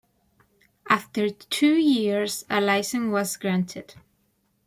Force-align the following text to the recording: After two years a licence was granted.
After 0.89 1.29
two 1.29 1.75
years 1.75 2.43
a 2.49 2.59
licence 2.59 3.11
was 3.11 3.37
granted. 3.37 3.93